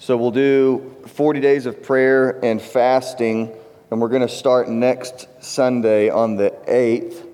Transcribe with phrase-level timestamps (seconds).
[0.00, 3.52] So we'll do 40 days of prayer and fasting,
[3.90, 7.26] and we're going to start next Sunday on the 8th.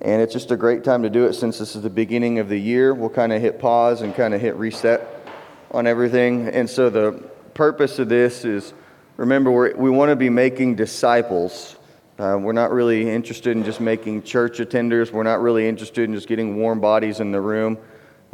[0.00, 2.48] And it's just a great time to do it since this is the beginning of
[2.48, 2.94] the year.
[2.94, 5.28] We'll kind of hit pause and kind of hit reset
[5.72, 6.46] on everything.
[6.46, 7.12] And so the
[7.54, 8.72] purpose of this is
[9.16, 11.76] remember, we we want to be making disciples.
[12.16, 15.10] Uh, we're not really interested in just making church attenders.
[15.10, 17.76] We're not really interested in just getting warm bodies in the room.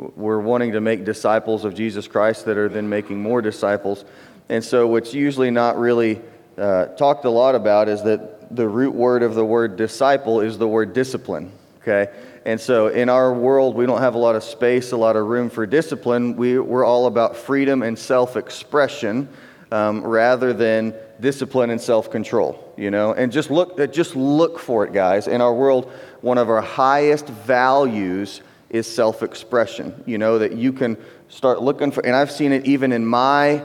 [0.00, 4.06] We're wanting to make disciples of Jesus Christ that are then making more disciples.
[4.48, 6.22] And so, what's usually not really
[6.56, 10.56] uh, talked a lot about is that the root word of the word disciple is
[10.56, 11.52] the word discipline.
[11.82, 12.10] Okay?
[12.46, 15.26] And so, in our world, we don't have a lot of space, a lot of
[15.26, 16.34] room for discipline.
[16.34, 19.28] We, we're all about freedom and self expression
[19.70, 23.12] um, rather than discipline and self control, you know?
[23.12, 25.28] And just look, just look for it, guys.
[25.28, 30.02] In our world, one of our highest values is self expression.
[30.06, 30.96] You know, that you can
[31.28, 33.62] start looking for, and I've seen it even in my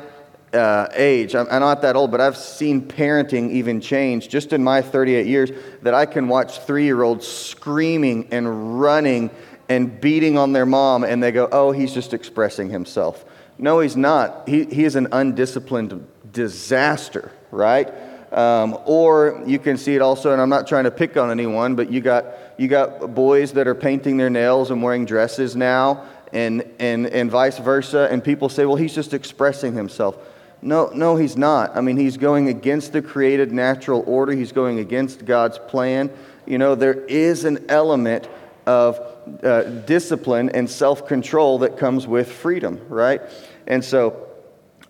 [0.54, 1.36] uh, age.
[1.36, 5.28] I'm, I'm, not that old, but I've seen parenting even change just in my 38
[5.28, 9.30] years that I can watch three year olds screaming and running
[9.70, 13.26] and beating on their mom, and they go, oh, he's just expressing himself.
[13.58, 14.48] No, he's not.
[14.48, 17.92] He, he is an undisciplined disaster, right?
[18.36, 21.76] Um, or you can see it also, and I'm not trying to pick on anyone,
[21.76, 22.26] but you got,
[22.58, 27.32] you got boys that are painting their nails and wearing dresses now, and, and, and
[27.32, 28.10] vice versa.
[28.12, 30.18] And people say, well, he's just expressing himself.
[30.62, 31.78] No, no, he's not.
[31.78, 36.12] I mean, he's going against the created natural order, he's going against God's plan.
[36.46, 38.28] You know, there is an element
[38.66, 39.00] of
[39.44, 43.22] uh, discipline and self control that comes with freedom, right?
[43.66, 44.28] And so,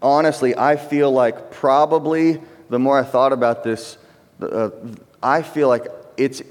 [0.01, 3.97] honestly, I feel like probably the more I thought about this,
[4.41, 4.69] uh,
[5.21, 6.41] I feel like it's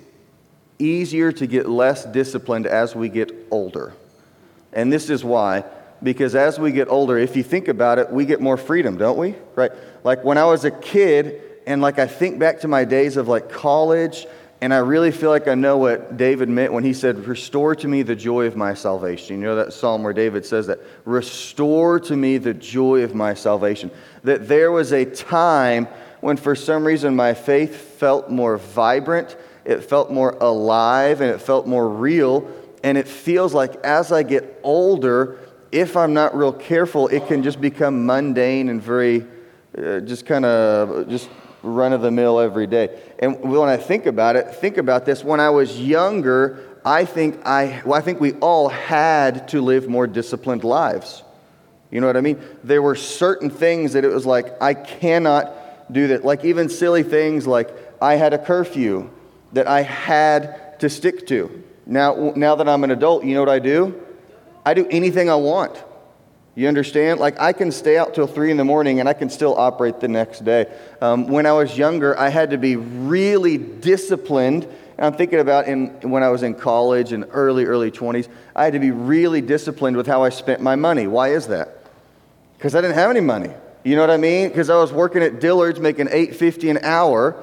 [0.78, 3.94] easier to get less disciplined as we get older.
[4.72, 5.64] And this is why.
[6.02, 9.16] Because as we get older, if you think about it, we get more freedom, don't
[9.16, 9.34] we?
[9.54, 9.72] Right?
[10.02, 13.28] Like when I was a kid, and like I think back to my days of
[13.28, 14.26] like college,
[14.64, 17.86] and I really feel like I know what David meant when he said, Restore to
[17.86, 19.38] me the joy of my salvation.
[19.38, 20.78] You know that psalm where David says that?
[21.04, 23.90] Restore to me the joy of my salvation.
[24.22, 25.86] That there was a time
[26.22, 29.36] when for some reason my faith felt more vibrant,
[29.66, 32.50] it felt more alive, and it felt more real.
[32.82, 35.40] And it feels like as I get older,
[35.72, 39.26] if I'm not real careful, it can just become mundane and very,
[39.76, 41.28] uh, just kind of, just
[41.64, 43.00] run of the mill every day.
[43.18, 45.24] And when I think about it, think about this.
[45.24, 49.88] When I was younger, I think I, well, I think we all had to live
[49.88, 51.22] more disciplined lives.
[51.90, 52.42] You know what I mean?
[52.62, 56.24] There were certain things that it was like, I cannot do that.
[56.24, 57.70] Like even silly things like
[58.02, 59.10] I had a curfew
[59.52, 61.62] that I had to stick to.
[61.86, 64.00] Now, now that I'm an adult, you know what I do?
[64.66, 65.82] I do anything I want.
[66.54, 67.18] You understand?
[67.18, 70.00] Like I can stay out till three in the morning and I can still operate
[70.00, 70.72] the next day.
[71.00, 74.64] Um, when I was younger, I had to be really disciplined.
[74.96, 78.64] And I'm thinking about in, when I was in college and early, early 20s, I
[78.64, 81.08] had to be really disciplined with how I spent my money.
[81.08, 81.76] Why is that?
[82.56, 83.50] Because I didn't have any money.
[83.82, 84.48] You know what I mean?
[84.48, 87.36] Because I was working at Dillard's making eight fifty an hour,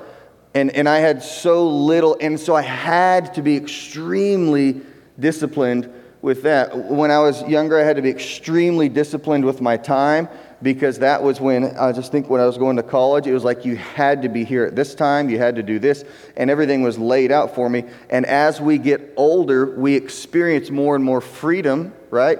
[0.55, 4.81] and, and I had so little, and so I had to be extremely
[5.19, 6.75] disciplined with that.
[6.75, 10.29] When I was younger, I had to be extremely disciplined with my time
[10.61, 13.43] because that was when I just think when I was going to college, it was
[13.43, 16.03] like you had to be here at this time, you had to do this,
[16.37, 17.85] and everything was laid out for me.
[18.09, 22.39] And as we get older, we experience more and more freedom, right?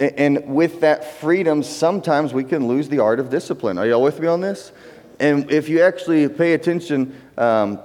[0.00, 3.78] And with that freedom, sometimes we can lose the art of discipline.
[3.78, 4.72] Are y'all with me on this?
[5.20, 7.80] And if you actually pay attention um,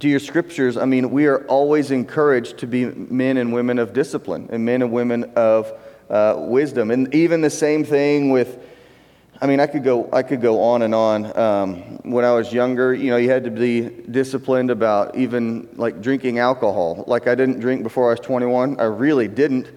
[0.00, 3.92] to your scriptures, I mean, we are always encouraged to be men and women of
[3.92, 5.72] discipline and men and women of
[6.08, 6.90] uh, wisdom.
[6.90, 8.58] And even the same thing with,
[9.40, 11.36] I mean, I could go, I could go on and on.
[11.38, 16.00] Um, when I was younger, you know, you had to be disciplined about even like
[16.00, 17.04] drinking alcohol.
[17.06, 18.80] Like I didn't drink before I was 21.
[18.80, 19.70] I really didn't.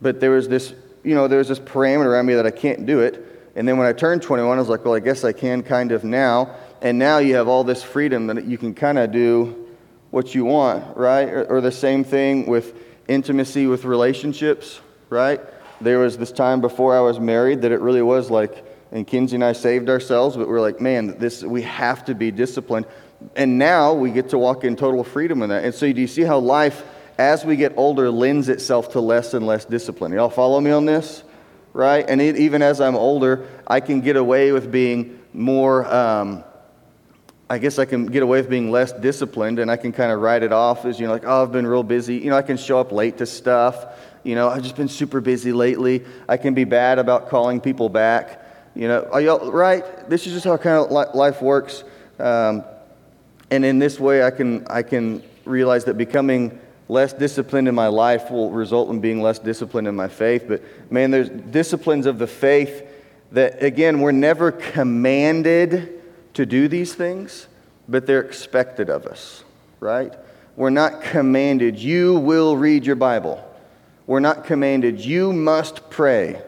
[0.00, 2.86] But there was this, you know, there was this parameter around me that I can't
[2.86, 3.52] do it.
[3.56, 5.90] And then when I turned 21, I was like, well, I guess I can kind
[5.90, 6.54] of now.
[6.82, 9.66] And now you have all this freedom that you can kind of do
[10.10, 11.28] what you want, right?
[11.28, 12.74] Or, or, the same thing with
[13.08, 14.80] intimacy with relationships,
[15.10, 15.40] right?
[15.80, 19.34] There was this time before I was married that it really was like, and Kinsey
[19.34, 22.86] and I saved ourselves, but we're like, man, this we have to be disciplined.
[23.34, 25.64] And now we get to walk in total freedom in that.
[25.64, 26.84] And so do you see how life
[27.18, 30.12] as we get older, lends itself to less and less discipline.
[30.12, 31.22] Y'all follow me on this?
[31.72, 32.04] Right?
[32.08, 36.44] And it, even as I'm older, I can get away with being more, um,
[37.48, 40.20] I guess I can get away with being less disciplined and I can kind of
[40.20, 42.16] write it off as, you know, like, oh, I've been real busy.
[42.16, 43.86] You know, I can show up late to stuff.
[44.24, 46.04] You know, I've just been super busy lately.
[46.28, 48.44] I can be bad about calling people back.
[48.74, 50.10] You know, are y'all right?
[50.10, 51.84] This is just how kind of life works.
[52.18, 52.64] Um,
[53.52, 56.58] and in this way, I can, I can realize that becoming
[56.88, 60.46] less disciplined in my life will result in being less disciplined in my faith.
[60.48, 62.82] But man, there's disciplines of the faith
[63.30, 65.95] that, again, we're never commanded
[66.36, 67.48] to do these things,
[67.88, 69.44] but they're expected of us,
[69.80, 70.14] right?
[70.54, 73.42] We're not commanded, you will read your Bible.
[74.06, 76.40] We're not commanded, you must pray.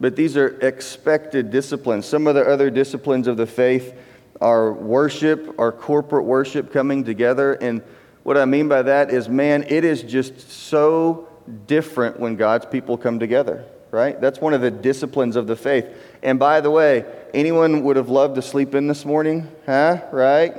[0.00, 2.04] But these are expected disciplines.
[2.06, 3.94] Some of the other disciplines of the faith
[4.40, 7.52] are worship, our corporate worship coming together.
[7.54, 7.82] And
[8.22, 11.28] what I mean by that is, man, it is just so
[11.66, 13.64] different when God's people come together,
[13.94, 14.20] right?
[14.20, 15.86] That's one of the disciplines of the faith.
[16.22, 19.48] And by the way, anyone would have loved to sleep in this morning?
[19.64, 20.02] Huh?
[20.10, 20.54] Right?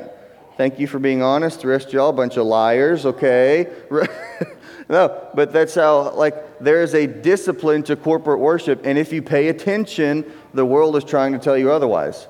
[0.56, 1.62] Thank you for being honest.
[1.62, 3.68] The rest of y'all, bunch of liars, okay?
[4.90, 8.86] no, but that's how, like, there is a discipline to corporate worship.
[8.86, 12.28] And if you pay attention, the world is trying to tell you otherwise.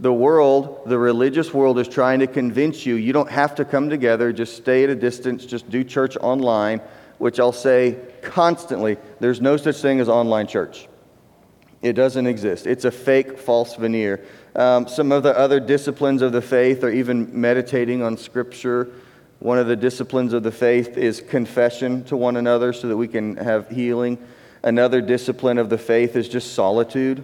[0.00, 3.88] The world, the religious world, is trying to convince you you don't have to come
[3.88, 6.82] together, just stay at a distance, just do church online,
[7.22, 10.88] which I'll say constantly there's no such thing as online church.
[11.80, 12.66] It doesn't exist.
[12.66, 14.24] It's a fake, false veneer.
[14.56, 18.90] Um, some of the other disciplines of the faith are even meditating on Scripture.
[19.38, 23.06] One of the disciplines of the faith is confession to one another so that we
[23.06, 24.18] can have healing.
[24.64, 27.22] Another discipline of the faith is just solitude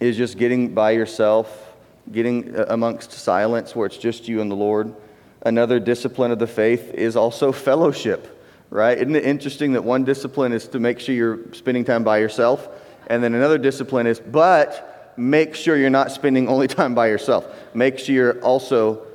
[0.00, 1.72] is just getting by yourself,
[2.12, 4.94] getting uh, amongst silence where it's just you and the Lord.
[5.42, 8.98] Another discipline of the faith is also fellowship, right?
[8.98, 12.68] Isn't it interesting that one discipline is to make sure you're spending time by yourself,
[13.06, 17.46] and then another discipline is, but make sure you're not spending only time by yourself.
[17.74, 19.06] Make sure you're also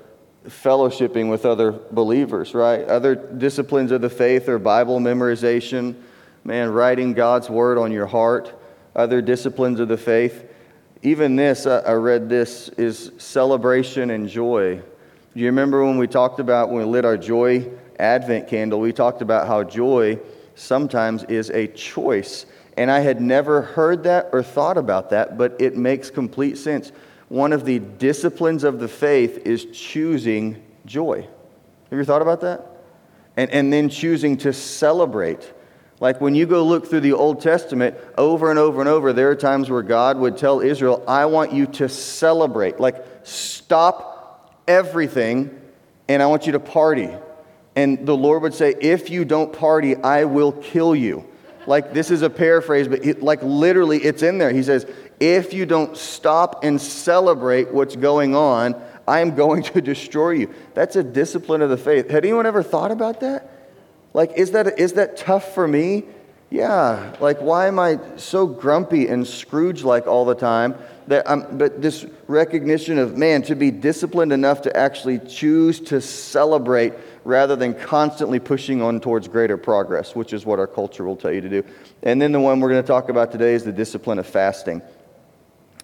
[0.47, 2.83] fellowshipping with other believers, right?
[2.85, 5.95] Other disciplines of the faith are Bible memorization,
[6.43, 8.59] man, writing God's word on your heart.
[8.95, 10.45] Other disciplines of the faith
[11.03, 14.81] even this, I read this, is celebration and joy.
[15.33, 18.79] Do you remember when we talked about when we lit our joy Advent candle?
[18.79, 20.19] We talked about how joy
[20.53, 22.45] sometimes is a choice.
[22.77, 26.91] And I had never heard that or thought about that, but it makes complete sense.
[27.29, 31.27] One of the disciplines of the faith is choosing joy.
[31.89, 32.67] Have you thought about that?
[33.35, 35.51] And, and then choosing to celebrate.
[35.99, 39.31] Like when you go look through the Old Testament over and over and over, there
[39.31, 42.79] are times where God would tell Israel, I want you to celebrate.
[42.79, 44.12] Like, stop
[44.67, 45.59] everything
[46.07, 47.09] and I want you to party.
[47.75, 51.27] And the Lord would say, If you don't party, I will kill you.
[51.65, 54.51] Like, this is a paraphrase, but it, like literally it's in there.
[54.51, 54.85] He says,
[55.19, 60.53] If you don't stop and celebrate what's going on, I am going to destroy you.
[60.73, 62.09] That's a discipline of the faith.
[62.09, 63.49] Had anyone ever thought about that?
[64.13, 66.03] Like, is that, is that tough for me?
[66.53, 67.15] Yeah.
[67.19, 70.75] Like, why am I so grumpy and Scrooge like all the time?
[71.07, 75.99] That I'm, but this recognition of, man, to be disciplined enough to actually choose to
[75.99, 81.15] celebrate rather than constantly pushing on towards greater progress, which is what our culture will
[81.15, 81.63] tell you to do.
[82.03, 84.83] And then the one we're going to talk about today is the discipline of fasting.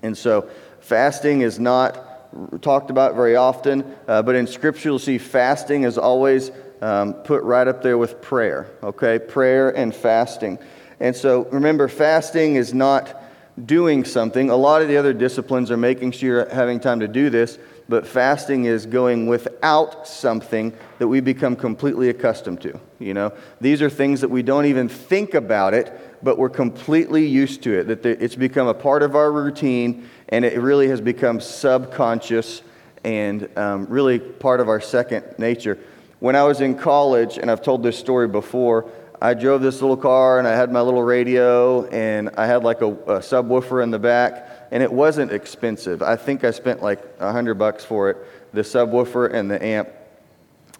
[0.04, 0.48] And so,
[0.82, 5.98] fasting is not talked about very often, uh, but in Scripture, you'll see fasting is
[5.98, 6.52] always
[6.82, 9.20] um, put right up there with prayer, okay?
[9.20, 10.60] Prayer and fasting.
[11.00, 13.22] And so remember, fasting is not
[13.66, 14.50] doing something.
[14.50, 17.58] A lot of the other disciplines are making sure you're having time to do this,
[17.88, 22.80] but fasting is going without something that we become completely accustomed to.
[23.00, 25.92] You know, these are things that we don't even think about it,
[26.24, 27.88] but we're completely used to it.
[27.88, 32.62] That it's become a part of our routine, and it really has become subconscious
[33.04, 35.80] and um, really part of our second nature.
[36.20, 39.98] When I was in college, and I've told this story before, I drove this little
[39.98, 43.92] car and I had my little radio and I had like a, a subwoofer in
[43.92, 46.02] the back, and it wasn't expensive.
[46.02, 48.18] I think I spent like a hundred bucks for it,
[48.54, 49.90] the subwoofer and the amp.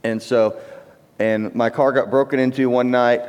[0.04, 0.60] And so,
[1.20, 3.22] and my car got broken into one night,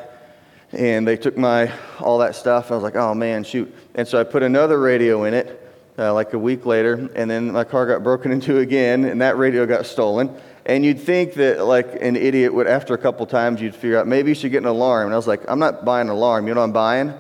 [0.73, 2.73] and they took my all that stuff.
[2.73, 3.73] I was like, oh man, shoot!
[3.95, 7.53] And so I put another radio in it, uh, like a week later, and then
[7.53, 10.41] my car got broken into again, and that radio got stolen.
[10.67, 14.07] And you'd think that, like an idiot would, after a couple times, you'd figure out
[14.07, 15.07] maybe you should get an alarm.
[15.07, 16.47] And I was like, I'm not buying an alarm.
[16.47, 17.15] You know what I'm buying?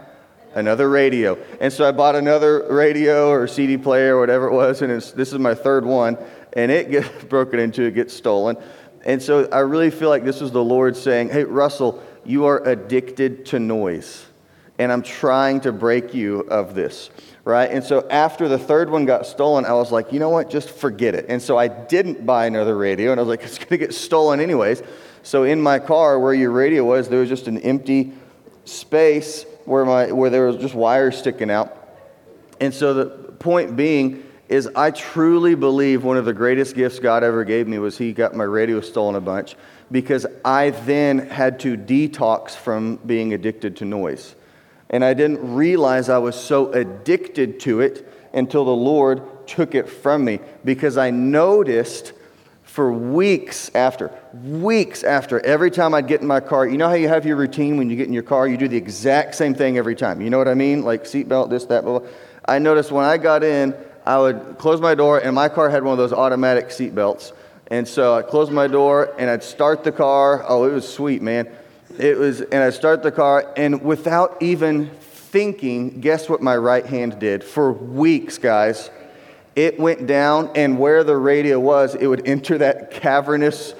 [0.54, 1.38] Another radio.
[1.60, 5.32] And so I bought another radio or CD player or whatever it was, and this
[5.32, 6.18] is my third one,
[6.54, 8.56] and it gets broken into, it gets stolen.
[9.04, 12.66] And so I really feel like this was the Lord saying, Hey, Russell, you are
[12.66, 14.26] addicted to noise,
[14.78, 17.10] and I'm trying to break you of this
[17.44, 17.70] right?
[17.70, 20.70] And so after the third one got stolen, I was like, you know what, just
[20.70, 21.26] forget it.
[21.28, 23.94] And so I didn't buy another radio, and I was like, it's going to get
[23.94, 24.82] stolen anyways.
[25.22, 28.12] So in my car, where your radio was, there was just an empty
[28.64, 31.76] space where, my, where there was just wires sticking out.
[32.60, 37.22] And so the point being is I truly believe one of the greatest gifts God
[37.22, 39.54] ever gave me was he got my radio stolen a bunch
[39.92, 44.34] because I then had to detox from being addicted to noise.
[44.90, 49.88] And I didn't realize I was so addicted to it until the Lord took it
[49.88, 52.12] from me because I noticed
[52.64, 56.94] for weeks after, weeks after, every time I'd get in my car, you know how
[56.94, 58.46] you have your routine when you get in your car?
[58.46, 60.20] You do the exact same thing every time.
[60.20, 60.82] You know what I mean?
[60.82, 62.08] Like seatbelt, this, that, blah, blah.
[62.44, 63.74] I noticed when I got in,
[64.06, 67.32] I would close my door, and my car had one of those automatic seatbelts.
[67.70, 70.44] And so I'd close my door and I'd start the car.
[70.46, 71.48] Oh, it was sweet, man.
[72.00, 76.86] It was, and I'd start the car, and without even thinking, guess what my right
[76.86, 77.44] hand did?
[77.44, 78.90] For weeks, guys,
[79.54, 83.74] it went down, and where the radio was, it would enter that cavernous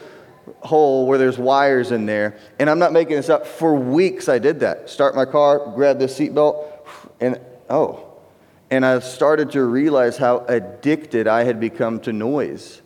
[0.61, 2.37] hole where there's wires in there.
[2.59, 3.47] And I'm not making this up.
[3.47, 4.91] For weeks, I did that.
[4.91, 6.67] Start my car, grab the seatbelt,
[7.21, 8.07] and oh.
[8.71, 12.83] And I started to realize how addicted I had become to noise.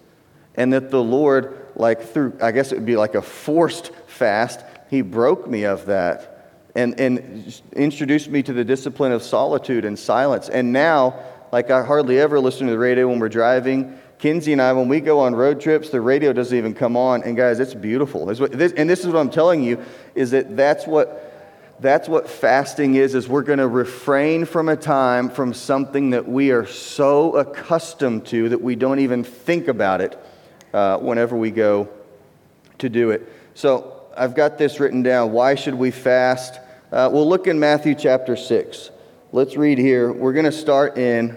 [0.55, 4.65] And that the Lord, like through, I guess it would be like a forced fast,
[4.95, 9.99] He broke me of that and, and introduced me to the discipline of solitude and
[9.99, 10.49] silence.
[10.49, 11.19] And now,
[11.51, 13.99] like I hardly ever listen to the radio when we're driving.
[14.19, 17.25] Kinsey and I, when we go on road trips, the radio doesn't even come on.
[17.25, 18.25] And guys, it's beautiful.
[18.27, 19.83] This, and this is what I'm telling you,
[20.15, 21.33] is that that's what
[21.81, 26.29] that's what fasting is is we're going to refrain from a time from something that
[26.29, 30.17] we are so accustomed to that we don't even think about it
[30.73, 31.89] uh, whenever we go
[32.79, 36.61] to do it so i've got this written down why should we fast
[36.93, 38.91] uh, we'll look in matthew chapter 6
[39.33, 41.37] let's read here we're going to start in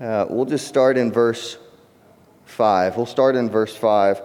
[0.00, 1.58] uh, we'll just start in verse
[2.50, 2.96] 5.
[2.96, 4.22] We'll start in verse 5.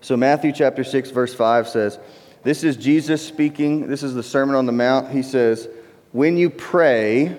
[0.00, 1.98] So, Matthew chapter 6, verse 5 says,
[2.42, 3.88] This is Jesus speaking.
[3.88, 5.10] This is the Sermon on the Mount.
[5.10, 5.68] He says,
[6.12, 7.38] When you pray,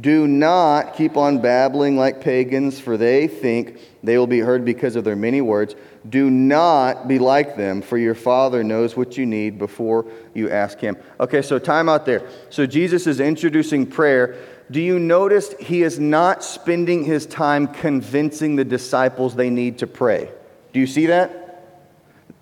[0.00, 4.96] do not keep on babbling like pagans, for they think they will be heard because
[4.96, 5.76] of their many words.
[6.08, 10.78] Do not be like them, for your Father knows what you need before you ask
[10.80, 10.96] Him.
[11.20, 12.28] Okay, so time out there.
[12.50, 14.36] So Jesus is introducing prayer
[14.70, 19.86] do you notice he is not spending his time convincing the disciples they need to
[19.86, 20.30] pray?
[20.72, 21.40] Do you see that?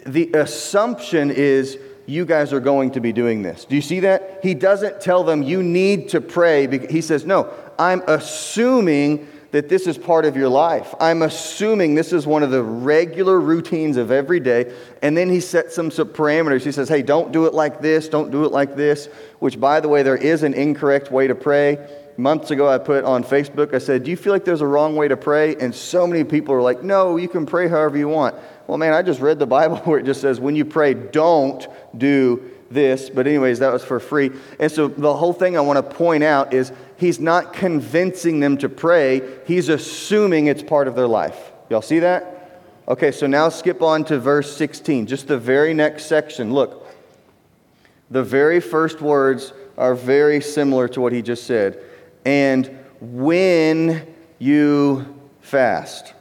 [0.07, 3.65] The assumption is you guys are going to be doing this.
[3.65, 4.41] Do you see that?
[4.43, 6.87] He doesn't tell them you need to pray.
[6.89, 10.95] He says, No, I'm assuming that this is part of your life.
[10.99, 14.75] I'm assuming this is one of the regular routines of every day.
[15.03, 16.65] And then he sets some, some parameters.
[16.65, 19.07] He says, Hey, don't do it like this, don't do it like this,
[19.39, 21.79] which, by the way, there is an incorrect way to pray
[22.19, 24.97] months ago I put on Facebook, I said, Do you feel like there's a wrong
[24.97, 25.57] way to pray?
[25.57, 28.37] And so many people are like, No, you can pray however you want.
[28.67, 31.67] Well, man, I just read the Bible where it just says, When you pray, don't
[31.97, 33.11] do this.
[33.11, 34.31] But, anyways, that was for free.
[34.59, 38.57] And so the whole thing I want to point out is he's not convincing them
[38.59, 41.53] to pray, he's assuming it's part of their life.
[41.69, 42.39] Y'all see that?
[42.89, 46.53] Okay, so now skip on to verse 16, just the very next section.
[46.53, 46.87] Look,
[48.11, 51.83] the very first words are very similar to what he just said
[52.25, 54.07] and when
[54.39, 56.15] you fast.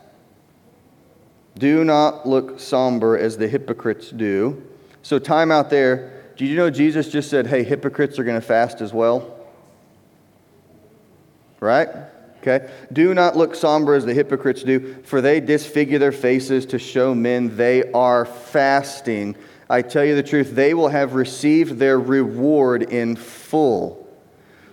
[1.58, 4.64] Do not look somber as the hypocrites do.
[5.04, 6.24] So, time out there.
[6.38, 9.38] Did you know Jesus just said, hey, hypocrites are going to fast as well?
[11.60, 11.90] Right?
[12.40, 12.72] Okay.
[12.92, 17.14] Do not look somber as the hypocrites do, for they disfigure their faces to show
[17.14, 19.36] men they are fasting.
[19.70, 24.01] I tell you the truth, they will have received their reward in full.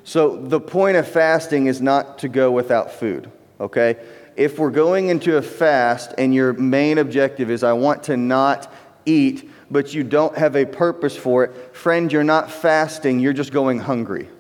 [0.09, 3.99] So, the point of fasting is not to go without food, okay?
[4.37, 8.73] If we're going into a fast and your main objective is, I want to not
[9.05, 13.53] eat, but you don't have a purpose for it, friend, you're not fasting, you're just
[13.53, 14.31] going hungry,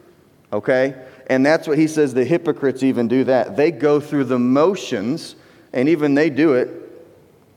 [0.54, 1.04] okay?
[1.26, 3.54] And that's what he says the hypocrites even do that.
[3.54, 5.37] They go through the motions,
[5.75, 6.88] and even they do it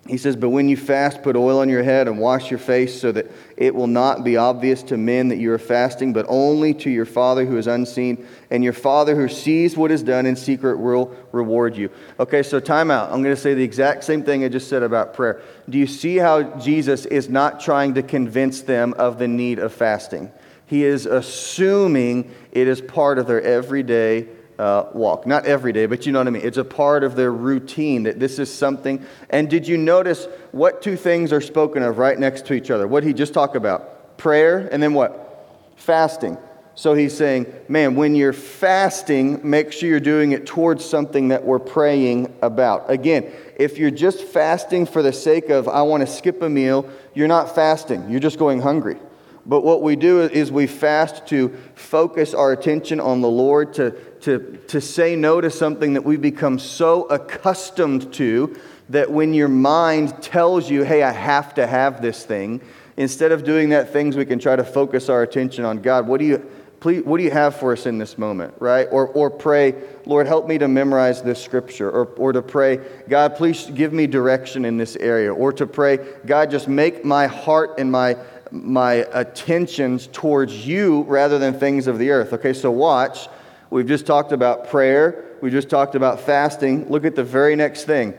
[0.08, 3.00] he says, But when you fast, put oil on your head and wash your face
[3.00, 6.74] so that it will not be obvious to men that you are fasting, but only
[6.74, 8.28] to your Father who is unseen.
[8.50, 11.92] And your Father who sees what is done in secret will reward you.
[12.20, 13.12] Okay, so time out.
[13.12, 15.42] I'm going to say the exact same thing I just said about prayer.
[15.70, 19.72] Do you see how Jesus is not trying to convince them of the need of
[19.72, 20.32] fasting?
[20.66, 24.28] He is assuming it is part of their everyday
[24.62, 25.26] uh, walk.
[25.26, 26.44] Not every day, but you know what I mean.
[26.46, 29.04] It's a part of their routine that this is something.
[29.32, 32.88] And did you notice what two things are spoken of right next to each other?
[32.88, 34.20] What he just talked about?
[34.20, 35.74] Prayer and then what?
[35.78, 36.38] Fasting.
[36.76, 41.44] So he's saying, man, when you're fasting, make sure you're doing it towards something that
[41.44, 42.90] we're praying about.
[42.90, 46.88] Again, if you're just fasting for the sake of, I want to skip a meal,
[47.16, 48.12] you're not fasting.
[48.12, 48.98] You're just going hungry.
[49.46, 53.92] But what we do is we fast to focus our attention on the Lord, to,
[54.22, 58.56] to, to say no to something that we've become so accustomed to
[58.90, 62.62] that when your mind tells you, hey, I have to have this thing,
[62.98, 66.08] instead of doing that things, we can try to focus our attention on God.
[66.08, 66.38] What do you,
[66.82, 68.88] please, what do you have for us in this moment, right?
[68.92, 71.90] Or, or pray, Lord, help me to memorize this scripture.
[71.90, 75.34] Or, or to pray, God, please give me direction in this area.
[75.34, 78.18] Or to pray, God, just make my heart and my,
[78.52, 82.34] my attentions towards you rather than things of the earth.
[82.34, 83.28] Okay, so watch.
[83.70, 85.26] We've just talked about prayer.
[85.42, 86.90] We just talked about fasting.
[86.90, 88.14] Look at the very next thing.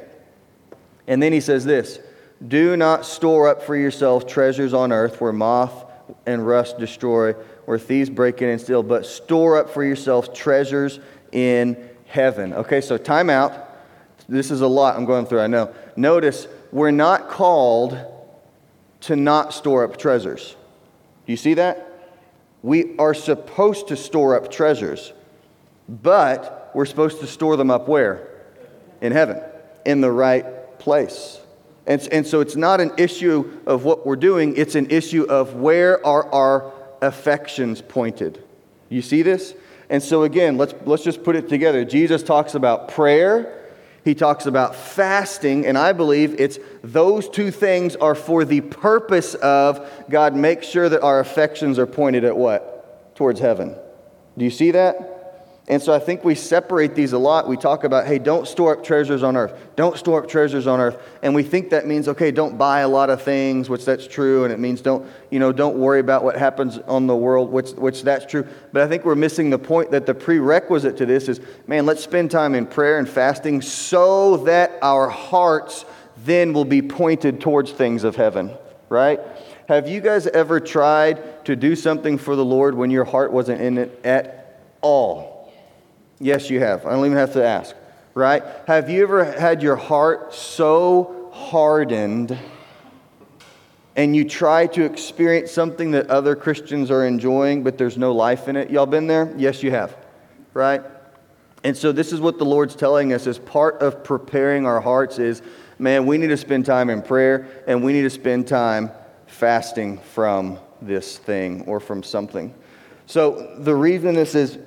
[1.07, 1.99] And then he says this
[2.47, 5.85] Do not store up for yourself treasures on earth where moth
[6.27, 7.33] and rust destroy,
[7.67, 11.01] where thieves break in and steal, but store up for yourself treasures
[11.33, 12.53] in heaven.
[12.55, 13.69] Okay, so time out.
[14.29, 15.75] This is a lot I'm going through, I know.
[15.97, 17.99] Notice, we're not called
[19.03, 20.57] to not store up treasures.
[21.27, 21.89] Do you see that?
[22.63, 25.13] We are supposed to store up treasures,
[25.89, 28.29] but we're supposed to store them up where?
[29.01, 29.41] In heaven,
[29.85, 31.41] in the right place.
[31.87, 35.55] And, and so it's not an issue of what we're doing, it's an issue of
[35.55, 38.43] where are our affections pointed.
[38.89, 39.55] You see this?
[39.91, 41.85] And so again, let's, let's just put it together.
[41.85, 43.62] Jesus talks about prayer
[44.05, 49.35] he talks about fasting, and I believe it's those two things are for the purpose
[49.35, 53.15] of God, make sure that our affections are pointed at what?
[53.15, 53.77] Towards heaven.
[54.37, 55.22] Do you see that?
[55.69, 57.47] And so I think we separate these a lot.
[57.47, 59.55] We talk about, hey, don't store up treasures on earth.
[59.77, 61.01] Don't store up treasures on earth.
[61.23, 64.43] And we think that means, okay, don't buy a lot of things, which that's true.
[64.43, 67.71] And it means don't, you know, don't worry about what happens on the world, which,
[67.71, 68.45] which that's true.
[68.73, 72.03] But I think we're missing the point that the prerequisite to this is, man, let's
[72.03, 75.85] spend time in prayer and fasting so that our hearts
[76.25, 78.51] then will be pointed towards things of heaven,
[78.89, 79.21] right?
[79.69, 83.61] Have you guys ever tried to do something for the Lord when your heart wasn't
[83.61, 85.32] in it at all?
[86.23, 86.87] Yes, you have.
[86.87, 87.75] I don't even have to ask,
[88.15, 88.45] right?
[88.69, 92.39] Have you ever had your heart so hardened
[93.97, 98.47] and you try to experience something that other Christians are enjoying, but there's no life
[98.47, 98.71] in it?
[98.71, 99.35] Y'all been there?
[99.37, 99.97] Yes, you have,
[100.55, 100.83] right?
[101.65, 105.19] And so this is what the Lord's telling us as part of preparing our hearts
[105.19, 105.43] is,
[105.81, 108.93] man, we need to spend time in prayer and we need to spend time
[109.27, 112.55] fasting from this thing or from something.
[113.07, 114.61] So the reason this is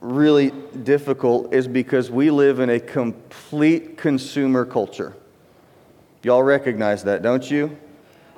[0.00, 5.14] really difficult is because we live in a complete consumer culture.
[6.22, 7.76] Y'all recognize that, don't you?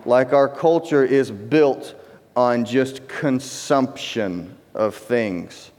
[0.05, 1.95] Like our culture is built
[2.37, 5.71] on just consumption of things,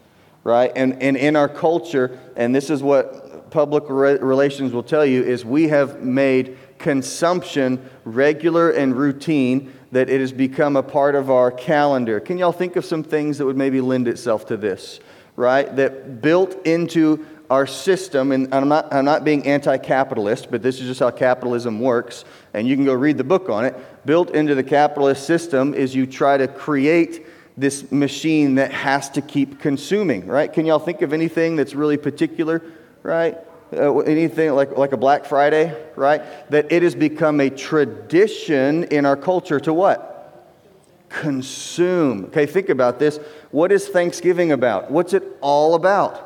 [0.43, 0.71] right?
[0.75, 5.23] And, and in our culture, and this is what public re- relations will tell you,
[5.23, 11.29] is we have made consumption regular and routine that it has become a part of
[11.29, 12.19] our calendar.
[12.19, 14.99] Can y'all think of some things that would maybe lend itself to this?
[15.39, 20.62] Right, that built into our system, and I'm not, I'm not being anti capitalist, but
[20.62, 24.06] this is just how capitalism works, and you can go read the book on it.
[24.06, 27.25] Built into the capitalist system is you try to create
[27.58, 30.52] this machine that has to keep consuming, right?
[30.52, 32.62] Can y'all think of anything that's really particular,
[33.02, 33.38] right?
[33.71, 36.21] Uh, anything like, like a Black Friday, right?
[36.52, 40.09] That it has become a tradition in our culture to what?
[41.10, 42.26] Consume.
[42.26, 43.17] Okay, think about this.
[43.52, 44.91] What is Thanksgiving about?
[44.91, 46.26] What's it all about?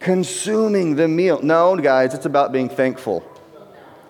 [0.00, 1.40] Consuming the meal.
[1.42, 3.22] No, guys, it's about being thankful.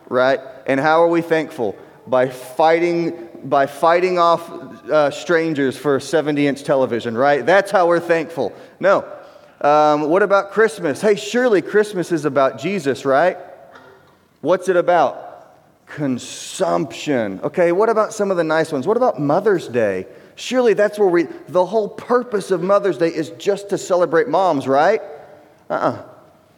[0.08, 0.40] Right?
[0.66, 1.76] And how are we thankful?
[2.06, 7.44] By fighting by fighting off uh, strangers for a 70 inch television, right?
[7.44, 8.52] That's how we're thankful.
[8.78, 9.10] No.
[9.60, 11.00] Um, what about Christmas?
[11.00, 13.38] Hey, surely Christmas is about Jesus, right?
[14.40, 15.29] What's it about?
[15.90, 17.40] Consumption.
[17.42, 18.86] Okay, what about some of the nice ones?
[18.86, 20.06] What about Mother's Day?
[20.36, 24.68] Surely that's where we, the whole purpose of Mother's Day is just to celebrate moms,
[24.68, 25.02] right?
[25.68, 25.90] Uh uh-uh.
[25.90, 26.02] uh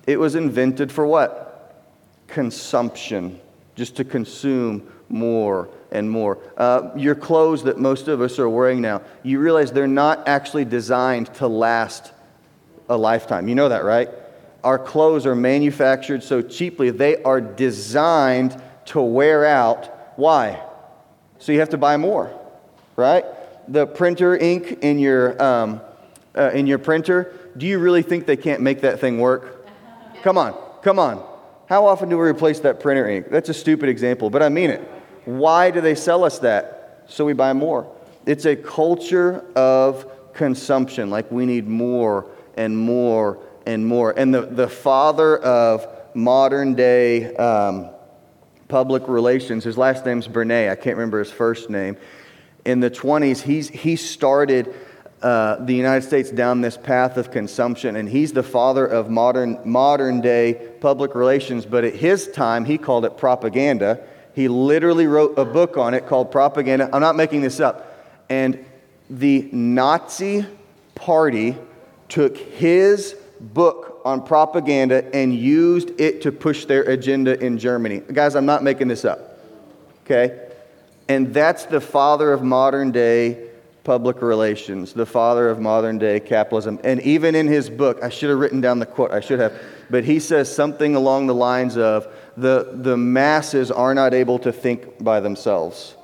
[0.06, 1.82] It was invented for what?
[2.26, 3.40] Consumption,
[3.74, 6.38] just to consume more and more.
[6.58, 10.66] Uh, your clothes that most of us are wearing now, you realize they're not actually
[10.66, 12.12] designed to last
[12.90, 13.48] a lifetime.
[13.48, 14.10] You know that, right?
[14.62, 20.14] Our clothes are manufactured so cheaply, they are designed to wear out.
[20.16, 20.62] Why?
[21.38, 22.38] So you have to buy more,
[22.96, 23.24] right?
[23.68, 25.80] the printer ink in your, um,
[26.36, 29.66] uh, in your printer, do you really think they can't make that thing work?
[30.22, 31.26] Come on, come on.
[31.66, 33.26] How often do we replace that printer ink?
[33.28, 34.80] That's a stupid example, but I mean it.
[35.24, 37.04] Why do they sell us that?
[37.08, 37.92] So we buy more.
[38.24, 44.16] It's a culture of consumption, like we need more and more and more.
[44.16, 47.90] And the, the father of modern day um,
[48.72, 50.70] public relations, his last name's Bernays.
[50.70, 51.94] I can't remember his first name.
[52.64, 54.74] In the 20s, he's, he started
[55.20, 59.58] uh, the United States down this path of consumption, and he's the father of modern,
[59.66, 61.66] modern day public relations.
[61.66, 64.00] But at his time, he called it propaganda.
[64.34, 66.88] He literally wrote a book on it called Propaganda.
[66.94, 68.02] I'm not making this up.
[68.30, 68.64] And
[69.10, 70.46] the Nazi
[70.94, 71.58] party
[72.08, 78.00] took his book on propaganda and used it to push their agenda in Germany.
[78.12, 79.38] Guys, I'm not making this up.
[80.04, 80.48] Okay?
[81.08, 83.48] And that's the father of modern day
[83.84, 86.78] public relations, the father of modern day capitalism.
[86.84, 89.60] And even in his book, I should have written down the quote, I should have,
[89.90, 94.52] but he says something along the lines of the, the masses are not able to
[94.52, 95.96] think by themselves.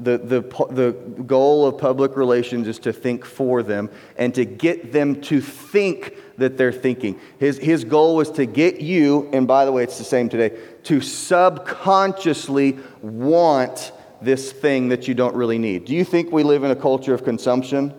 [0.00, 4.92] The, the, the goal of public relations is to think for them and to get
[4.92, 7.20] them to think that they're thinking.
[7.38, 10.56] His, his goal was to get you, and by the way, it's the same today,
[10.84, 15.84] to subconsciously want this thing that you don't really need.
[15.84, 17.94] Do you think we live in a culture of consumption?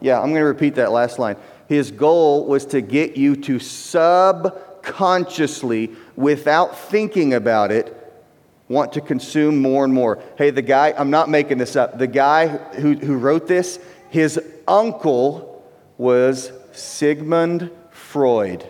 [0.00, 1.36] Yeah, I'm going to repeat that last line.
[1.68, 7.92] His goal was to get you to subconsciously, without thinking about it,
[8.68, 10.22] want to consume more and more.
[10.38, 13.78] Hey, the guy, I'm not making this up, the guy who, who wrote this,
[14.10, 15.64] his uncle
[15.98, 18.68] was Sigmund Freud.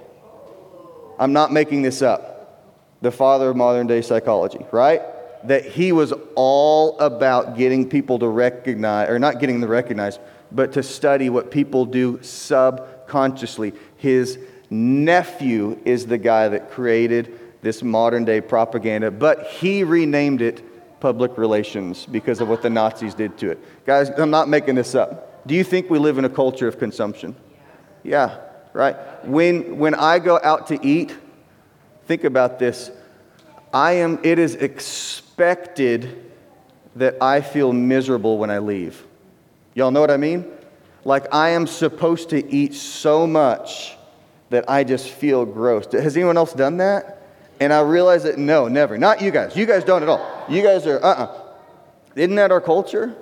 [1.19, 2.33] I'm not making this up.
[3.03, 5.03] The father of modern day psychology, right?
[5.47, 10.19] that he was all about getting people to recognize, or not getting them to recognize,
[10.53, 13.73] but to study what people do subconsciously.
[13.97, 14.39] His
[14.71, 20.63] nephew is the guy that created this modern day propaganda, but he renamed it
[21.01, 23.87] public relations because of what the Nazis did to it.
[23.87, 25.47] Guys, I'm not making this up.
[25.47, 27.37] Do you think we live in a culture of consumption?
[28.07, 28.39] Yeah,
[28.73, 28.97] right.
[29.27, 31.17] When, when I go out to eat,
[32.07, 32.91] think about this.
[33.75, 36.25] I am, it is expected
[36.95, 39.05] that I feel miserable when I leave.
[39.75, 40.47] Y'all know what I mean?
[41.05, 43.97] Like I am supposed to eat so much
[44.51, 45.87] that I just feel gross.
[45.93, 47.23] Has anyone else done that?
[47.59, 48.97] And I realize that no, never.
[48.97, 49.57] Not you guys.
[49.57, 50.45] You guys don't at all.
[50.49, 51.25] You guys are, uh uh-uh.
[51.25, 51.43] uh.
[52.15, 53.17] Isn't that our culture?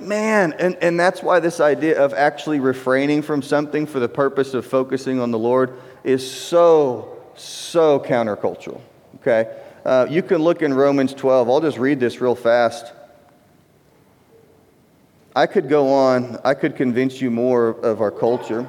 [0.00, 4.54] Man, and, and that's why this idea of actually refraining from something for the purpose
[4.54, 8.80] of focusing on the Lord is so, so countercultural.
[9.16, 9.54] Okay?
[9.84, 11.48] Uh, you can look in Romans 12.
[11.48, 12.92] I'll just read this real fast.
[15.34, 18.68] I could go on, I could convince you more of our culture.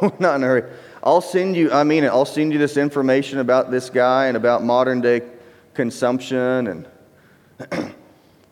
[0.18, 0.72] Not in a hurry.
[1.02, 4.36] I'll send you, I mean it, I'll send you this information about this guy and
[4.36, 5.22] about modern day
[5.74, 6.86] consumption.
[7.70, 7.94] And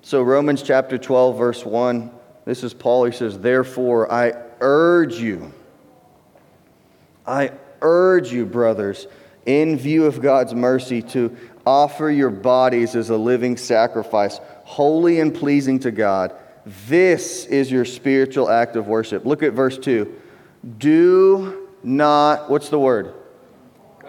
[0.03, 2.11] so, Romans chapter 12, verse 1,
[2.45, 3.05] this is Paul.
[3.05, 5.53] He says, Therefore, I urge you,
[7.27, 9.07] I urge you, brothers
[9.47, 11.37] in view of God's mercy, to
[11.67, 16.35] offer your bodies as a living sacrifice, holy and pleasing to God.
[16.87, 19.25] This is your spiritual act of worship.
[19.25, 20.13] Look at verse 2.
[20.79, 23.15] Do not, what's the word?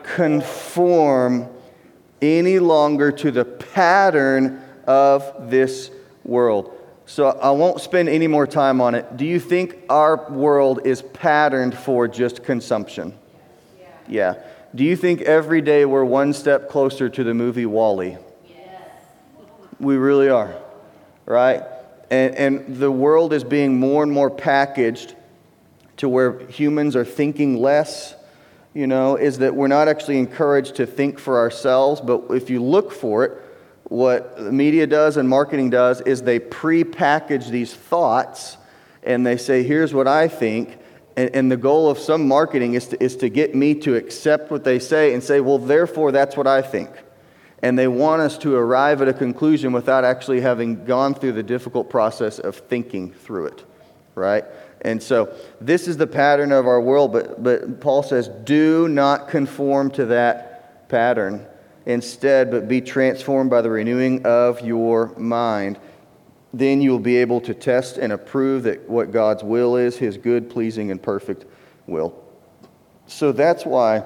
[0.03, 1.49] Conform
[2.21, 5.91] any longer to the pattern of this
[6.23, 6.77] world.
[7.05, 9.17] So I won't spend any more time on it.
[9.17, 13.13] Do you think our world is patterned for just consumption?
[14.07, 14.35] Yeah.
[14.35, 14.43] yeah.
[14.73, 18.17] Do you think every day we're one step closer to the movie WALL-E?
[18.47, 18.57] Yes.
[19.79, 20.55] We really are,
[21.25, 21.63] right?
[22.09, 25.15] And, and the world is being more and more packaged
[25.97, 28.15] to where humans are thinking less,
[28.73, 32.63] you know, is that we're not actually encouraged to think for ourselves, but if you
[32.63, 33.42] look for it,
[33.85, 38.57] what the media does and marketing does is they pre-package these thoughts
[39.03, 40.77] and they say, here's what I think,
[41.15, 44.49] and, and, the goal of some marketing is to, is to get me to accept
[44.49, 46.89] what they say and say, well, therefore, that's what I think.
[47.61, 51.43] And they want us to arrive at a conclusion without actually having gone through the
[51.43, 53.63] difficult process of thinking through it,
[54.15, 54.45] right?
[54.81, 59.29] And so this is the pattern of our world, but, but Paul says, do not
[59.29, 61.45] conform to that pattern.
[61.85, 65.77] Instead, but be transformed by the renewing of your mind
[66.53, 70.17] then you will be able to test and approve that what God's will is, his
[70.17, 71.45] good, pleasing, and perfect
[71.87, 72.23] will.
[73.07, 74.05] So that's why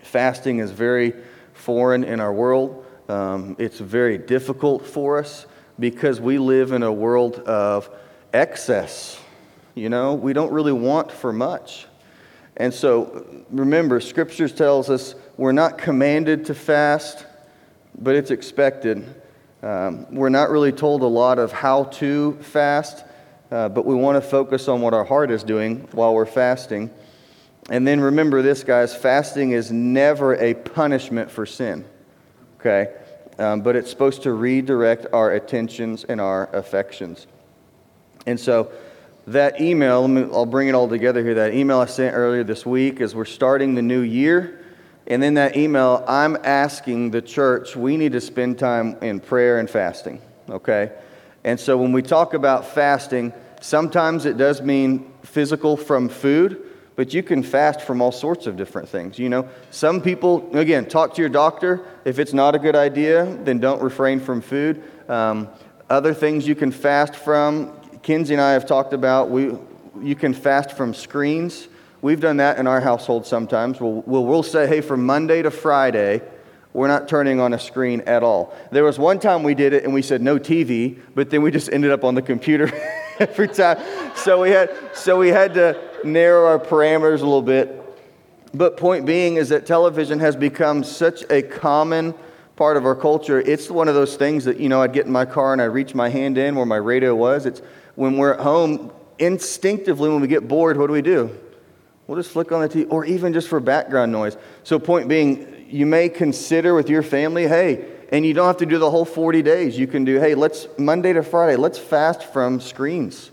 [0.00, 1.14] fasting is very
[1.54, 2.84] foreign in our world.
[3.08, 5.46] Um, it's very difficult for us
[5.78, 7.88] because we live in a world of
[8.34, 9.18] excess.
[9.74, 11.86] You know, we don't really want for much.
[12.58, 17.26] And so remember, scriptures tells us we're not commanded to fast,
[17.98, 19.04] but it's expected.
[19.62, 23.04] Um, we're not really told a lot of how to fast,
[23.50, 26.90] uh, but we want to focus on what our heart is doing while we're fasting.
[27.68, 31.84] And then remember this, guys fasting is never a punishment for sin,
[32.60, 32.94] okay?
[33.38, 37.26] Um, but it's supposed to redirect our attentions and our affections.
[38.24, 38.70] And so,
[39.28, 41.34] that email, I'll bring it all together here.
[41.34, 44.65] That email I sent earlier this week as we're starting the new year.
[45.06, 49.58] And in that email, I'm asking the church, we need to spend time in prayer
[49.58, 50.92] and fasting, okay?
[51.44, 56.60] And so when we talk about fasting, sometimes it does mean physical from food,
[56.96, 59.18] but you can fast from all sorts of different things.
[59.18, 61.86] You know, some people, again, talk to your doctor.
[62.04, 64.82] If it's not a good idea, then don't refrain from food.
[65.08, 65.48] Um,
[65.88, 69.56] other things you can fast from, Kinsey and I have talked about, we,
[70.00, 71.68] you can fast from screens.
[72.06, 73.80] We've done that in our household sometimes.
[73.80, 76.22] We'll, we'll, we'll say, hey, from Monday to Friday,
[76.72, 78.56] we're not turning on a screen at all.
[78.70, 81.50] There was one time we did it and we said no TV, but then we
[81.50, 82.70] just ended up on the computer
[83.18, 83.82] every time.
[84.14, 87.82] So we had, so we had to narrow our parameters a little bit.
[88.54, 92.14] But point being is that television has become such a common
[92.54, 93.40] part of our culture.
[93.40, 95.64] It's one of those things that, you know, I'd get in my car and I'd
[95.64, 97.46] reach my hand in where my radio was.
[97.46, 97.62] It's
[97.96, 101.36] when we're at home, instinctively, when we get bored, what do we do?
[102.06, 104.36] We'll just flick on the TV, or even just for background noise.
[104.62, 108.66] So, point being, you may consider with your family, hey, and you don't have to
[108.66, 109.76] do the whole 40 days.
[109.78, 113.32] You can do, hey, let's, Monday to Friday, let's fast from screens.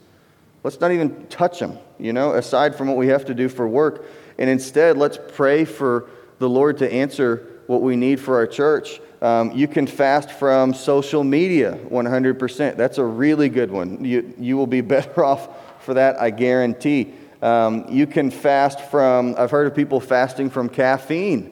[0.63, 3.67] Let's not even touch them, you know, aside from what we have to do for
[3.67, 4.05] work.
[4.37, 6.09] And instead, let's pray for
[6.39, 8.99] the Lord to answer what we need for our church.
[9.21, 12.75] Um, you can fast from social media 100%.
[12.75, 14.03] That's a really good one.
[14.03, 17.13] You, you will be better off for that, I guarantee.
[17.43, 21.51] Um, you can fast from, I've heard of people fasting from caffeine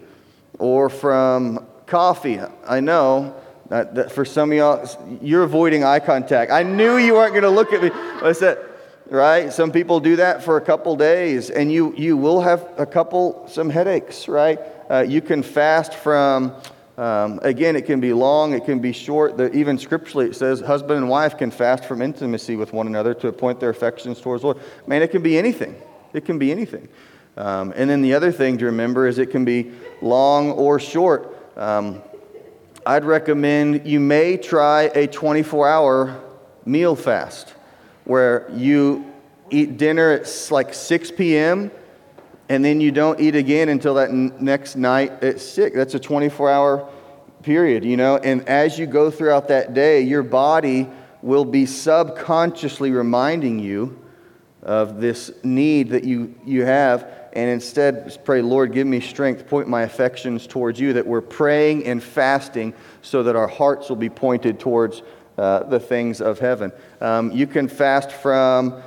[0.58, 2.40] or from coffee.
[2.66, 3.36] I know
[3.68, 6.50] that, that for some of y'all, you're avoiding eye contact.
[6.50, 7.92] I knew you weren't going to look at me.
[7.94, 8.58] I said,
[9.10, 9.52] right?
[9.52, 13.46] Some people do that for a couple days, and you, you will have a couple,
[13.50, 14.60] some headaches, right?
[14.90, 16.56] Uh, you can fast from
[17.02, 19.36] um, again, it can be long, it can be short.
[19.36, 23.16] The, even scripturally, it says husband and wife can fast from intimacy with one another
[23.16, 24.60] to point their affections towards the Lord.
[24.86, 25.76] Man, it can be anything.
[26.14, 26.88] It can be anything.
[27.38, 29.72] Um, and then the other thing to remember is it can be
[30.04, 31.36] long or short.
[31.58, 32.04] Um,
[32.86, 36.22] I'd recommend you may try a 24 hour
[36.66, 37.56] meal fast
[38.04, 39.12] where you
[39.50, 41.72] eat dinner at like 6 p.m
[42.52, 45.74] and then you don't eat again until that n- next night at six.
[45.74, 46.90] That's a 24 hour
[47.44, 48.18] period, you know.
[48.18, 50.90] And as you go throughout that day, your body
[51.22, 53.98] will be subconsciously reminding you
[54.64, 57.10] of this need that you, you have.
[57.32, 61.86] And instead, pray, Lord, give me strength, point my affections towards you, that we're praying
[61.86, 65.04] and fasting so that our hearts will be pointed towards
[65.38, 66.74] uh, the things of heaven.
[67.00, 68.84] Um, you can fast from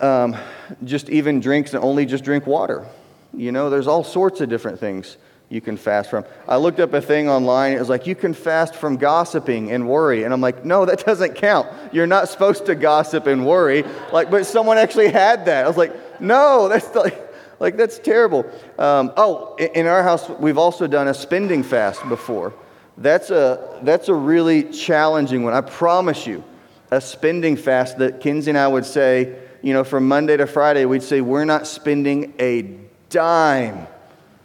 [0.00, 0.36] um,
[0.84, 2.86] just even drinks and only just drink water.
[3.34, 5.16] You know, there's all sorts of different things
[5.48, 6.24] you can fast from.
[6.48, 7.74] I looked up a thing online.
[7.74, 10.24] It was like, you can fast from gossiping and worry.
[10.24, 11.68] And I'm like, no, that doesn't count.
[11.92, 13.84] You're not supposed to gossip and worry.
[14.12, 15.64] Like, but someone actually had that.
[15.64, 17.20] I was like, no, that's like,
[17.60, 18.50] like that's terrible.
[18.78, 22.54] Um, oh, in our house, we've also done a spending fast before.
[22.96, 25.54] That's a, that's a really challenging one.
[25.54, 26.44] I promise you,
[26.90, 30.84] a spending fast that Kinsey and I would say, you know, from Monday to Friday,
[30.84, 33.86] we'd say, we're not spending a dime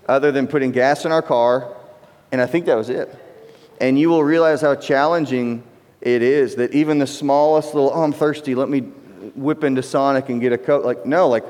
[0.08, 1.76] other than putting gas in our car.
[2.32, 3.14] And I think that was it.
[3.82, 5.64] And you will realize how challenging
[6.02, 8.82] it is that even the smallest little, oh, I'm thirsty, let me
[9.36, 10.86] whip into Sonic and get a Coke.
[10.86, 11.44] Like, no, like,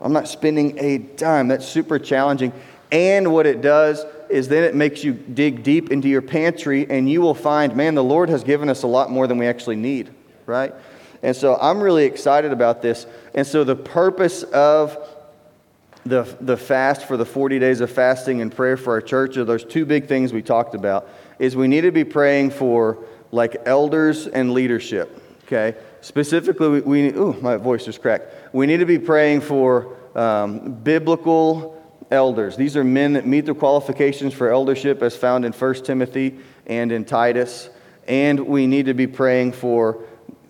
[0.00, 1.48] I'm not spending a dime.
[1.48, 2.52] That's super challenging.
[2.90, 7.08] And what it does is then it makes you dig deep into your pantry and
[7.10, 9.76] you will find, man, the Lord has given us a lot more than we actually
[9.76, 10.10] need,
[10.46, 10.74] right?
[11.22, 13.06] And so I'm really excited about this.
[13.34, 14.96] And so the purpose of
[16.06, 19.44] the, the fast for the 40 days of fasting and prayer for our church, are
[19.44, 23.56] those two big things we talked about, is we need to be praying for like
[23.66, 25.76] elders and leadership, okay?
[26.00, 28.54] Specifically, we, we ooh, my voice just cracked.
[28.54, 31.76] We need to be praying for um, biblical
[32.10, 32.56] elders.
[32.56, 36.90] These are men that meet the qualifications for eldership as found in 1 Timothy and
[36.90, 37.68] in Titus.
[38.08, 40.02] And we need to be praying for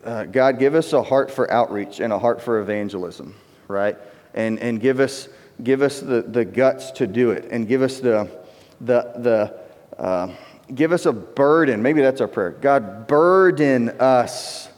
[0.04, 3.34] uh, God, give us a heart for outreach and a heart for evangelism,
[3.68, 3.96] right?
[4.34, 5.28] And, and give us,
[5.62, 8.30] give us the, the guts to do it and give us the,
[8.80, 10.34] the, the uh,
[10.74, 11.82] give us a burden.
[11.82, 12.50] Maybe that's our prayer.
[12.50, 14.68] God, burden us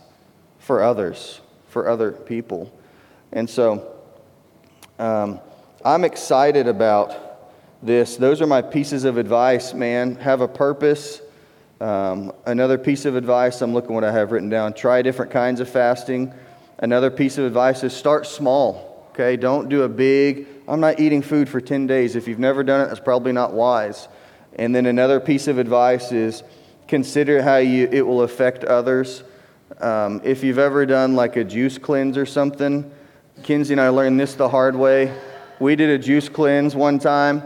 [0.59, 2.73] for others, for other people.
[3.33, 3.95] And so
[4.99, 5.41] um,
[5.85, 7.15] I'm excited about
[7.83, 8.17] this.
[8.17, 10.17] Those are my pieces of advice, man.
[10.17, 11.21] Have a purpose.
[11.83, 14.73] Um, another piece of advice, I'm looking what I have written down.
[14.73, 16.33] Try different kinds of fasting.
[16.79, 19.09] Another piece of advice is start small.
[19.11, 22.15] Okay, don't do a big, I'm not eating food for 10 days.
[22.15, 24.07] If you've never done it, that's probably not wise.
[24.55, 26.45] And then another piece of advice is
[26.87, 29.25] consider how you, it will affect others.
[29.81, 32.89] Um, if you've ever done like a juice cleanse or something,
[33.43, 35.13] Kinsey and I learned this the hard way.
[35.59, 37.43] We did a juice cleanse one time,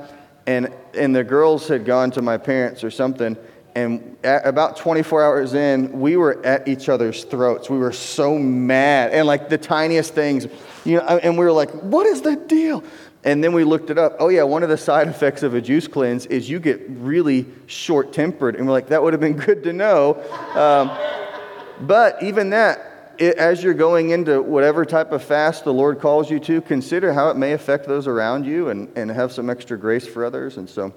[0.46, 3.38] and, and the girls had gone to my parents or something,
[3.76, 7.68] and about 24 hours in, we were at each other's throats.
[7.68, 10.46] We were so mad, and like the tiniest things,
[10.86, 12.82] you know, and we were like, what is the deal?
[13.22, 14.16] And then we looked it up.
[14.18, 17.44] Oh, yeah, one of the side effects of a juice cleanse is you get really
[17.66, 18.56] short tempered.
[18.56, 20.22] And we're like, that would have been good to know.
[20.54, 26.00] Um, but even that, it, as you're going into whatever type of fast the Lord
[26.00, 29.50] calls you to, consider how it may affect those around you and, and have some
[29.50, 30.56] extra grace for others.
[30.56, 30.94] And so,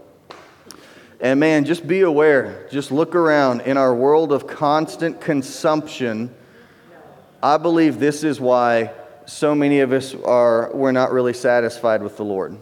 [1.21, 3.61] and man, just be aware, just look around.
[3.61, 6.33] In our world of constant consumption,
[7.43, 8.91] I believe this is why
[9.25, 12.57] so many of us are we're not really satisfied with the Lord.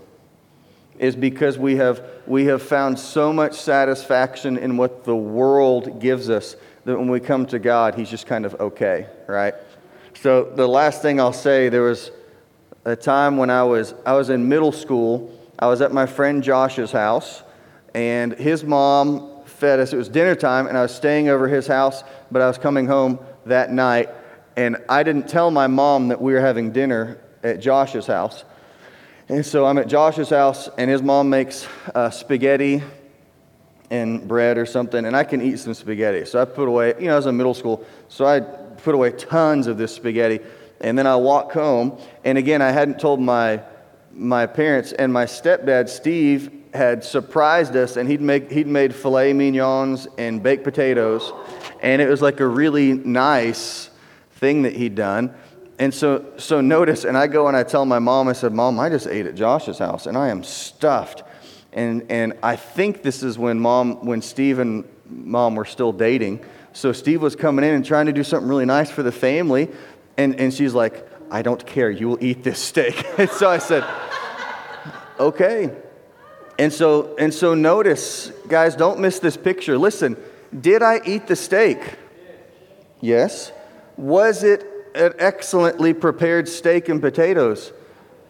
[0.98, 6.30] Is because we have we have found so much satisfaction in what the world gives
[6.30, 9.54] us that when we come to God, He's just kind of okay, right?
[10.16, 12.10] So the last thing I'll say, there was
[12.86, 15.34] a time when I was I was in middle school.
[15.60, 17.44] I was at my friend Josh's house,
[17.94, 19.94] and his mom fed us.
[19.94, 22.86] It was dinner time, and I was staying over his house, but I was coming
[22.86, 24.10] home that night,
[24.56, 28.44] and I didn't tell my mom that we were having dinner at Josh's house.
[29.30, 32.84] And so I'm at Josh's house, and his mom makes uh, spaghetti
[33.90, 36.26] and bread or something, and I can eat some spaghetti.
[36.26, 39.12] So I put away, you know, I was in middle school, so I put away
[39.12, 40.40] tons of this spaghetti.
[40.80, 43.62] And then I walk home, and again, I hadn't told my,
[44.14, 49.34] my parents, and my stepdad, Steve, had surprised us, and he'd, make, he'd made filet
[49.34, 51.34] mignons and baked potatoes,
[51.82, 53.90] and it was like a really nice
[54.34, 55.34] thing that he'd done.
[55.80, 58.80] And so, so notice, and I go and I tell my mom, I said, Mom,
[58.80, 61.24] I just ate at Josh's house, and I am stuffed.
[61.74, 66.44] And, and I think this is when mom, when Steve and mom were still dating.
[66.74, 69.70] So Steve was coming in and trying to do something really nice for the family.
[70.18, 71.92] And, and she's like, I don't care.
[71.92, 72.96] You will eat this steak.
[73.32, 73.84] so I said,
[75.20, 75.72] okay.
[76.60, 79.78] And so, and so notice, guys, don't miss this picture.
[79.78, 80.18] Listen,
[80.60, 81.80] did I eat the steak?
[83.00, 83.52] Yes.
[83.96, 84.66] Was it
[84.96, 87.72] an excellently prepared steak and potatoes?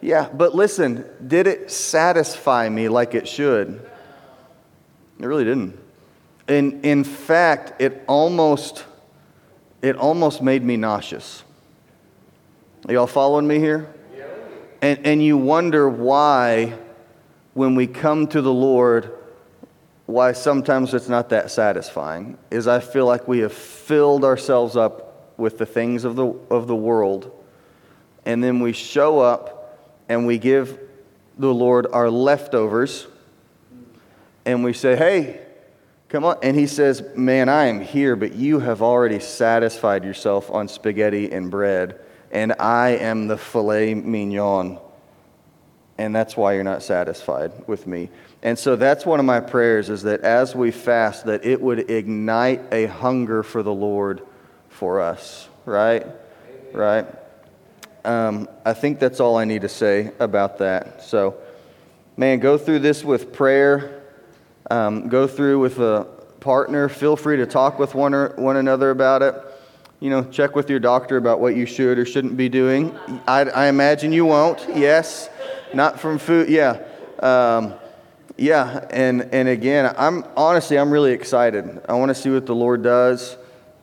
[0.00, 3.80] Yeah, but listen, did it satisfy me like it should?
[5.18, 5.78] It really didn't.
[6.46, 8.84] In, in fact, it almost,
[9.82, 11.42] it almost made me nauseous.
[12.86, 13.92] Are y'all following me here?
[14.80, 16.74] And, and you wonder why,
[17.54, 19.12] when we come to the Lord,
[20.06, 25.34] why sometimes it's not that satisfying, is I feel like we have filled ourselves up
[25.36, 27.30] with the things of the, of the world,
[28.24, 30.78] and then we show up and we give
[31.38, 33.06] the Lord our leftovers
[34.44, 35.40] and we say, hey,
[36.08, 36.38] come on.
[36.42, 41.30] And he says, man, I am here, but you have already satisfied yourself on spaghetti
[41.30, 44.78] and bread, and I am the filet mignon.
[45.98, 48.08] And that's why you're not satisfied with me.
[48.42, 51.90] And so that's one of my prayers is that as we fast, that it would
[51.90, 54.22] ignite a hunger for the Lord
[54.68, 56.06] for us, right?
[56.72, 57.06] Right?
[58.04, 61.02] Um, I think that's all I need to say about that.
[61.02, 61.36] So,
[62.16, 64.02] man, go through this with prayer.
[64.70, 66.04] Um, go through with a
[66.38, 66.88] partner.
[66.88, 69.34] Feel free to talk with one, or, one another about it.
[69.98, 72.96] You know, check with your doctor about what you should or shouldn't be doing.
[73.26, 74.64] I, I imagine you won't.
[74.76, 75.28] Yes,
[75.74, 76.48] not from food.
[76.48, 76.82] Yeah,
[77.20, 77.74] um,
[78.36, 78.86] yeah.
[78.90, 81.82] And and again, I'm honestly, I'm really excited.
[81.88, 83.36] I want to see what the Lord does.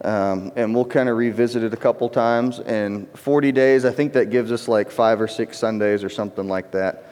[0.03, 2.59] Um, and we'll kind of revisit it a couple times.
[2.59, 6.47] And 40 days, I think that gives us like five or six Sundays or something
[6.47, 7.05] like that.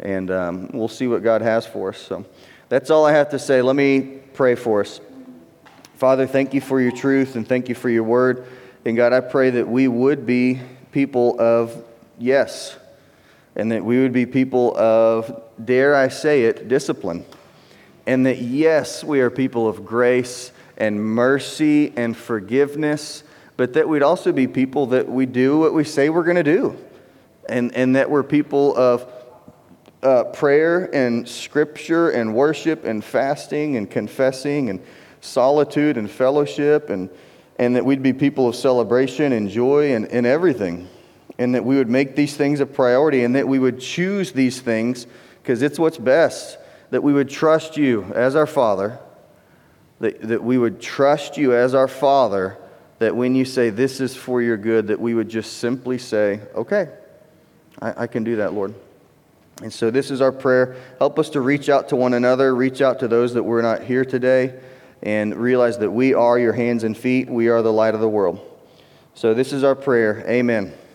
[0.00, 1.98] And um, we'll see what God has for us.
[1.98, 2.24] So
[2.68, 3.60] that's all I have to say.
[3.60, 5.00] Let me pray for us.
[5.96, 8.46] Father, thank you for your truth and thank you for your word.
[8.84, 10.60] And God, I pray that we would be
[10.92, 11.84] people of
[12.18, 12.76] yes,
[13.58, 17.24] and that we would be people of, dare I say it, discipline.
[18.06, 23.24] And that yes, we are people of grace and mercy and forgiveness,
[23.56, 26.42] but that we'd also be people that we do what we say we're going to
[26.44, 26.78] do,
[27.48, 29.12] and, and that we're people of
[30.04, 34.80] uh, prayer and scripture and worship and fasting and confessing and
[35.20, 37.10] solitude and fellowship, and,
[37.58, 40.88] and that we'd be people of celebration and joy and, and everything.
[41.38, 44.60] And that we would make these things a priority and that we would choose these
[44.60, 45.06] things
[45.42, 46.58] because it's what's best.
[46.90, 48.98] That we would trust you as our Father,
[50.00, 52.58] that, that we would trust you as our Father,
[52.98, 56.40] that when you say this is for your good, that we would just simply say,
[56.54, 56.88] okay,
[57.80, 58.74] I, I can do that, Lord.
[59.62, 60.76] And so this is our prayer.
[60.98, 63.82] Help us to reach out to one another, reach out to those that were not
[63.82, 64.58] here today,
[65.02, 67.28] and realize that we are your hands and feet.
[67.28, 68.40] We are the light of the world.
[69.14, 70.24] So this is our prayer.
[70.28, 70.72] Amen.